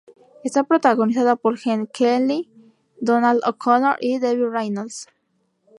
Está 0.43 0.63
protagonizada 0.63 1.35
por 1.35 1.57
Gene 1.59 1.85
Kelly, 1.85 2.49
Donald 3.01 3.39
O'Connor 3.45 3.97
y 3.99 4.17
Debbie 4.17 4.49
Reynolds. 4.49 5.05